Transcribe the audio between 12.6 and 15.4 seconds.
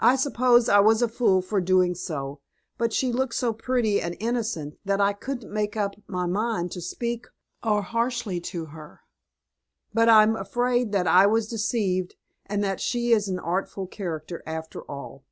that she is an artful character, after all."